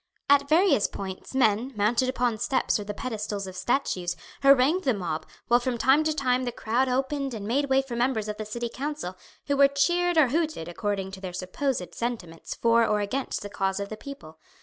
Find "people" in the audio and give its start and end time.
13.95-14.39